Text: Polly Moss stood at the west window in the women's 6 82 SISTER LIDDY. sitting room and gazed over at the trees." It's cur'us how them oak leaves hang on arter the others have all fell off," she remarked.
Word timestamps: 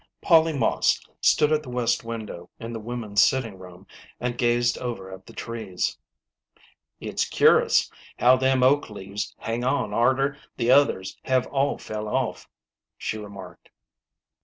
Polly 0.19 0.51
Moss 0.51 0.99
stood 1.21 1.51
at 1.51 1.61
the 1.61 1.69
west 1.69 2.03
window 2.03 2.49
in 2.59 2.73
the 2.73 2.79
women's 2.79 3.21
6 3.21 3.33
82 3.33 3.37
SISTER 3.37 3.37
LIDDY. 3.37 3.57
sitting 3.57 3.61
room 3.61 3.87
and 4.19 4.35
gazed 4.39 4.77
over 4.79 5.13
at 5.13 5.27
the 5.27 5.33
trees." 5.33 5.99
It's 6.99 7.29
cur'us 7.29 7.91
how 8.17 8.35
them 8.35 8.63
oak 8.63 8.89
leaves 8.89 9.35
hang 9.37 9.63
on 9.63 9.93
arter 9.93 10.39
the 10.57 10.71
others 10.71 11.19
have 11.25 11.45
all 11.45 11.77
fell 11.77 12.07
off," 12.07 12.49
she 12.97 13.19
remarked. 13.19 13.69